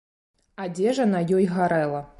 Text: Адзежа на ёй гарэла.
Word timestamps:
Адзежа 0.65 1.07
на 1.13 1.23
ёй 1.39 1.45
гарэла. 1.57 2.07